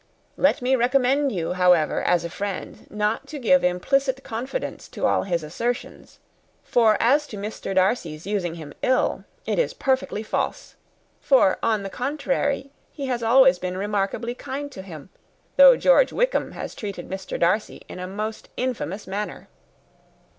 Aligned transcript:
Let 0.35 0.63
me 0.63 0.75
recommend 0.75 1.31
you, 1.31 1.53
however, 1.53 2.01
as 2.01 2.25
a 2.25 2.29
friend, 2.31 2.87
not 2.89 3.27
to 3.27 3.37
give 3.37 3.63
implicit 3.63 4.23
confidence 4.23 4.87
to 4.87 5.05
all 5.05 5.21
his 5.21 5.43
assertions; 5.43 6.17
for, 6.63 6.97
as 6.99 7.27
to 7.27 7.37
Mr. 7.37 7.75
Darcy's 7.75 8.25
using 8.25 8.55
him 8.55 8.73
ill, 8.81 9.25
it 9.45 9.59
is 9.59 9.75
perfectly 9.75 10.23
false: 10.23 10.73
for, 11.19 11.59
on 11.61 11.83
the 11.83 11.89
contrary, 11.91 12.71
he 12.91 13.05
has 13.05 13.19
been 13.21 13.29
always 13.29 13.61
remarkably 13.61 14.33
kind 14.33 14.71
to 14.71 14.81
him, 14.81 15.09
though 15.55 15.77
George 15.77 16.11
Wickham 16.11 16.53
has 16.53 16.73
treated 16.73 17.07
Mr. 17.07 17.39
Darcy 17.39 17.83
in 17.87 17.99
a 17.99 18.07
most 18.07 18.49
infamous 18.57 19.05
manner. 19.05 19.49